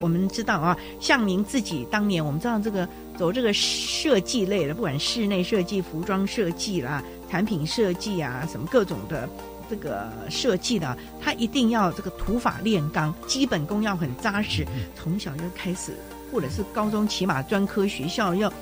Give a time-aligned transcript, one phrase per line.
[0.00, 9.28] 我们知道啊，像您自己当年，我们知道这个走这个设计类的，不管室内设计、服装设计啦、产品设计啊，什么各种的
[9.68, 15.96] 这个设计的，他一定要这个土法炼钢，基本功要很扎实，从小就开始，
[16.30, 18.52] 或者是高中起码专科学校要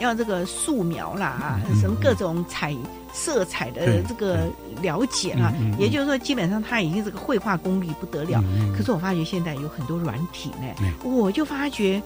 [0.00, 2.74] 要这个素描啦，什么各种彩。
[3.18, 4.46] 色彩的这个
[4.82, 8.44] 了解啊，也就是说，基本上他已经这个绘画功力不得了。
[8.76, 12.02] 可是我发觉现在有很多软体呢，我就发觉，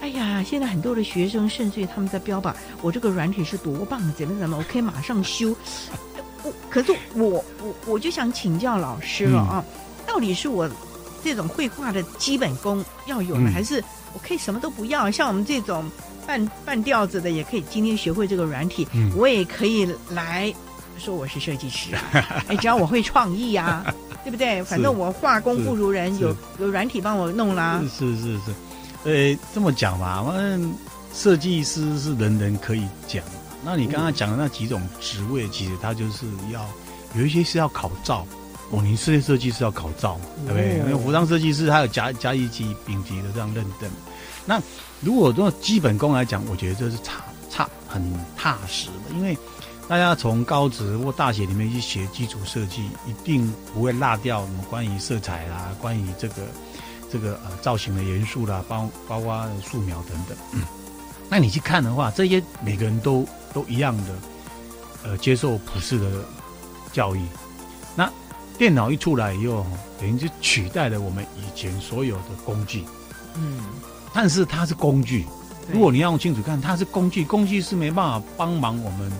[0.00, 5.52] 哎呀，现在很多的学生甚至于他们在标榜我这个软体是多棒，怎么怎么，我可以马上修。
[6.44, 9.64] 我可是我我我就想请教老师了啊，
[10.06, 10.70] 到底是我
[11.24, 13.82] 这种绘画的基本功要有呢，还是
[14.14, 15.10] 我可以什么都不要？
[15.10, 15.84] 像我们这种。
[16.32, 20.50] 半半吊子的也可以，今天学会这个软体，嗯、我也可以来
[20.98, 22.02] 说我是设计师啊！
[22.48, 23.84] 哎，只要我会创意啊，
[24.24, 24.62] 对不对？
[24.62, 27.82] 反正我画工不如人，有有软体帮我弄啦。
[27.82, 28.54] 是是是是，
[29.04, 30.74] 呃，这么讲吧，反正
[31.12, 33.22] 设计师是人人可以讲。
[33.62, 36.66] 那你刚刚讲的那几种职位，其实他就是要
[37.14, 38.26] 有一些是要考照
[38.72, 38.82] 哦。
[38.82, 40.78] 你室内设计师要考照，对不对？
[40.78, 43.88] 因为服装设计师他有甲甲乙级丙级的这样认证。
[44.44, 44.60] 那
[45.00, 48.02] 如果说基本功来讲，我觉得这是差差很
[48.36, 49.38] 踏实的，因为
[49.88, 56.34] 大家从高职或大学里面去学基础设计，一定不会落掉什么关于色彩啦，关于这个
[57.10, 60.36] 这个呃造型的元素啦，包包括素描等等。
[60.52, 60.62] 嗯，
[61.28, 64.14] 那你去看的话，这些每个人都都一样的，
[65.04, 66.10] 呃，接受普世的
[66.92, 67.20] 教育。
[68.52, 69.64] 那电脑一出来以后，
[69.98, 72.84] 等于就取代了我们以前所有的工具。
[73.36, 73.60] 嗯。
[74.14, 75.24] 但是它是工具，
[75.72, 79.10] 如果你要用清楚看，它是工具，工具是没办法帮忙我们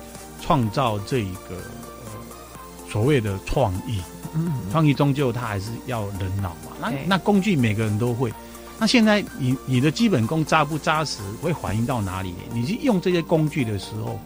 [0.40, 4.02] 创造这一个呃所谓的创意。
[4.34, 6.76] 嗯，创意终究它还是要人脑嘛。
[6.80, 8.32] 那那工具每个人都会。
[8.78, 12.34] 那现在你你的基本功扎不扎实，会反映到哪里？
[12.52, 14.18] 你去用这些工具的时候，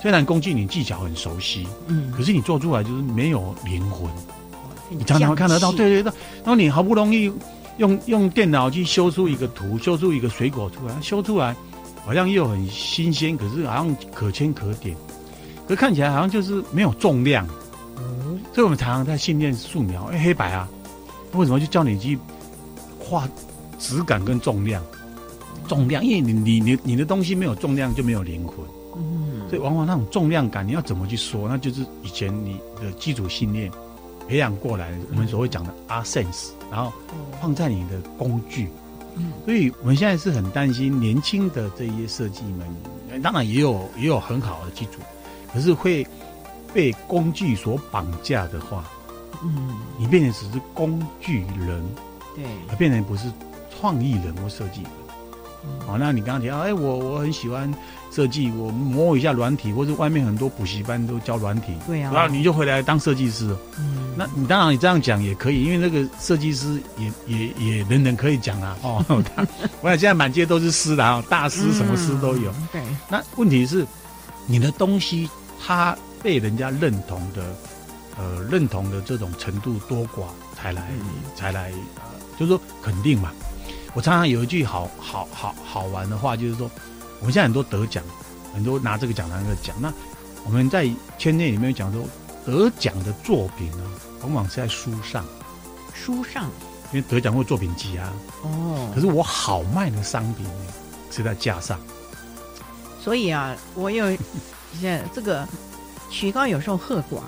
[0.00, 4.10] 虽然工具你技巧很熟悉，嗯，可是你做出来就是没有灵魂。
[4.88, 6.12] 你常常会看得到，对对对。
[6.38, 7.32] 然后你好不容易。
[7.78, 11.54] 用用电脑去修出一个图，修出一个水果出来，修出来
[12.06, 14.96] 好像又很新鲜，可是好像可圈可点，
[15.68, 17.46] 可看起来好像就是没有重量。
[17.98, 20.66] 嗯，所以我们常常在训练素描，哎，黑白啊，
[21.32, 22.18] 为什么就叫你去
[22.98, 23.28] 画
[23.78, 24.82] 质感跟重量？
[25.68, 28.56] 重量，因为你你你你的东西没有重量就没有灵魂。
[28.96, 31.48] 嗯，所以往往那种重量感，你要怎么去说？
[31.48, 33.70] 那就是以前你的基础训练
[34.26, 36.48] 培养过来，我们所谓讲的 art sense。
[36.68, 36.92] 然后
[37.40, 38.68] 放在你的工具，
[39.14, 45.00] 嗯，所以我们现在是很担心年轻的这些设计们，当然也有也有很好的基础，
[45.54, 46.04] 可是会
[46.74, 48.82] 被工具所绑架的话，
[49.44, 51.84] 嗯，你变成只是工具人，
[52.34, 53.30] 对，而变成不是
[53.78, 54.90] 创意人或设计人。
[55.86, 57.72] 好，那你刚刚提到，哎，我我很喜欢
[58.10, 63.56] 设计，我摸一下软体，或者外面很多补习班都教软体，对啊，然后你就回来当设计师。
[63.78, 68.76] 嗯，那你当然你这样讲也可以，因为那个设计师也也也人人可以讲啊。
[68.82, 69.04] 哦，
[69.80, 72.52] 我想现在满街都是师的啊，大师什么师都有。
[72.72, 73.86] 对，那问题是
[74.46, 75.30] 你的东西
[75.64, 77.44] 它被人家认同的，
[78.18, 80.24] 呃，认同的这种程度多寡
[80.56, 80.88] 才来
[81.36, 82.02] 才来呃，
[82.36, 83.30] 就是说肯定嘛。
[83.96, 86.70] 我常常有一句好好好好玩的话，就是说，
[87.18, 88.04] 我们现在很多得奖，
[88.52, 89.74] 很多拿这个奖拿那个奖。
[89.80, 89.90] 那
[90.44, 90.86] 我们在
[91.16, 92.04] 圈内里面讲说，
[92.44, 93.82] 得奖的作品呢，
[94.20, 95.24] 往往是在书上，
[95.94, 96.50] 书上，
[96.92, 98.12] 因为得奖会作品集啊。
[98.42, 98.90] 哦。
[98.94, 100.66] 可是我好卖的商品呢，
[101.10, 101.80] 是在架上。
[103.02, 104.10] 所以啊，我有
[104.78, 105.48] 现在这个
[106.10, 107.20] 曲高有时候和寡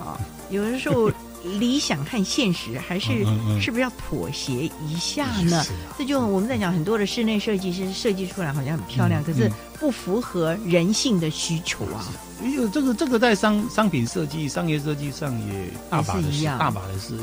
[0.00, 1.10] 啊，有的时候。
[1.58, 3.24] 理想和现实还是
[3.60, 5.64] 是不是要妥协一下呢？
[5.98, 12.06] 这就我们在讲很多的室内设计师设计出来好像很漂亮，可是不符合人性的需求啊。
[12.42, 17.16] 也有这个这个在商商品设计、商业设计上也大把的事，大把的事。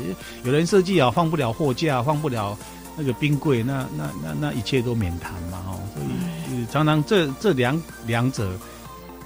[0.44, 2.56] 有人设计啊，放不了货架，放不了
[2.96, 5.62] 那个冰柜，那那那那一切都免谈嘛。
[5.66, 8.52] 哦，所以常常这这两两者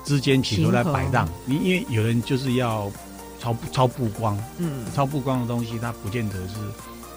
[0.04, 1.28] 之间起头来摆荡。
[1.44, 2.90] 你因为有人就是要。
[3.44, 6.54] 超超曝光，嗯，超曝光的东西，它不见得是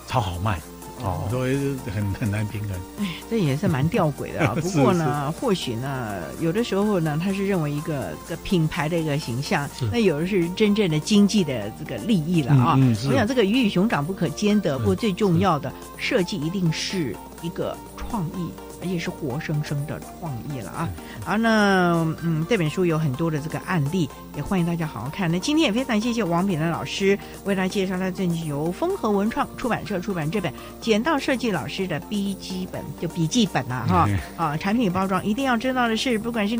[0.07, 0.59] 超好卖，
[1.01, 2.71] 哦，所以很很难平衡。
[3.00, 4.53] 哎，这也是蛮吊诡的啊。
[4.59, 12.77] 不过呢，或许呢，有的时候呢，他是认为一个个品牌的一个形象，那有的是真正的经济的这个利益了啊。
[13.07, 17.77] 我想这个鱼与熊掌不可兼得，不过最重要的设计一定是一个
[18.09, 18.51] 创意。
[18.80, 20.88] 而且是活生生的创意了啊。
[21.25, 25.31] 好，那嗯，这本书有很多的这个案例，也欢迎大家好好看。
[25.31, 36.56] 那今天也非常谢谢王炳南老师为大家介绍他最近由风和文创出版社出版这本《剪刀设计老师的笔记本》，就笔记本啊哈啊，产品包装一定要知道的是，不管是。